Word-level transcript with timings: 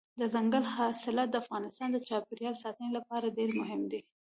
دځنګل 0.19 0.63
حاصلات 0.75 1.29
د 1.31 1.35
افغانستان 1.43 1.89
د 1.91 1.97
چاپیریال 2.07 2.55
ساتنې 2.63 2.89
لپاره 2.97 3.33
ډېر 3.37 3.49
مهم 3.59 3.81
دي. 3.91 4.01